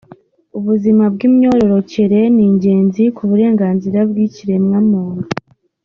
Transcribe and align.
Ubuzima 0.57 1.03
bw’imyororokere 1.13 2.19
ni 2.35 2.43
ingenzi 2.49 3.03
ku 3.15 3.21
burenganzira 3.29 3.99
bw’ikiremwamuntu. 4.09 5.23